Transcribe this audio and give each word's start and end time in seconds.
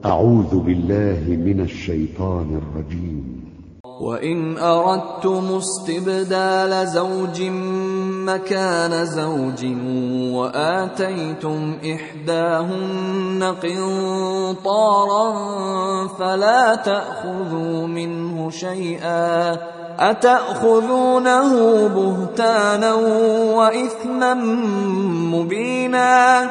أعوذ 0.00 0.58
بالله 0.58 1.22
من 1.28 1.60
الشيطان 1.60 2.60
الرجيم. 2.62 3.42
وإن 4.00 4.58
أردتم 4.58 5.58
استبدال 5.58 6.86
زوج 6.86 7.42
مكان 8.26 9.06
زوج 9.06 9.66
وآتيتم 10.34 11.76
إحداهن 11.94 13.54
قنطارا 13.62 15.24
فلا 16.18 16.74
تأخذوا 16.74 17.86
منه 17.86 18.50
شيئا 18.50 19.56
أتأخذونه 19.98 21.50
بهتانا 21.88 22.94
وإثما 23.54 24.34
مبينا 25.34 26.50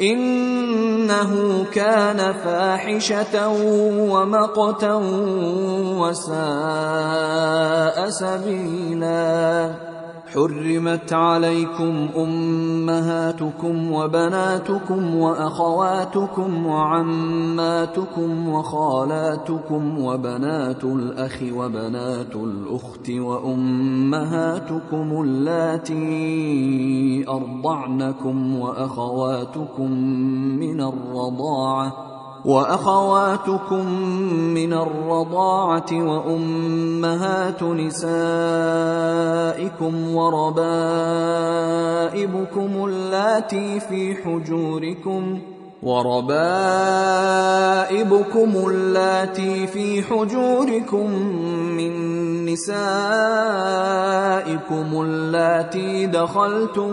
إنه 0.00 1.64
كان 1.74 2.32
فاحشة 2.32 3.48
ومقتا 4.12 4.94
وساء 6.00 6.36
سبيلا. 8.08 9.95
حرمت 10.36 11.12
عليكم 11.12 12.08
أمهاتكم 12.16 13.92
وبناتكم 13.92 15.16
وأخواتكم 15.16 16.66
وعماتكم 16.66 18.48
وخالاتكم 18.48 20.04
وبنات 20.04 20.84
الأخ 20.84 21.42
وبنات 21.52 22.36
الأخت 22.36 23.10
وأمهاتكم 23.10 24.02
اللاتي 25.22 26.04
أرضعنكم 27.28 28.60
وأخواتكم 28.60 29.90
من 30.60 30.80
الرضاعة 30.80 32.15
وأخواتكم 32.46 33.86
من 34.54 34.72
الرضاعة 34.72 35.90
وأمهات 35.92 37.62
نسائكم 37.62 38.14
وربائبكم 40.14 40.76
اللاتي 42.86 43.80
في 43.80 44.14
حجوركم 44.14 45.38
وربائبكم 45.82 46.26
اللاتي 48.70 49.66
في 49.66 50.02
حجوركم 50.02 51.10
من 51.76 51.92
نسائكم 52.46 52.76
اللاتي 55.02 56.06
دخلتم 56.06 56.92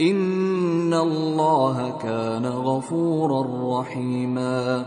إن 0.00 0.94
الله 0.94 1.90
كان 2.02 2.46
غفورا 2.46 3.80
رحيما 3.80 4.86